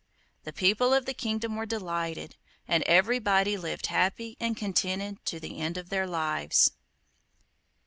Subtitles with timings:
[0.45, 2.35] The people of the kingdom were delighted,
[2.67, 6.71] and everybody lived happy and contented to the end of their lives.